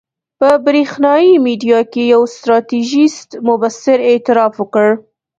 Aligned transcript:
په 0.39 0.49
برېښنایي 0.65 1.33
میډیا 1.45 1.79
کې 1.91 2.03
یو 2.13 2.21
ستراتیژیست 2.35 3.29
مبصر 3.47 3.97
اعتراف 4.09 4.53
وکړ. 4.59 4.87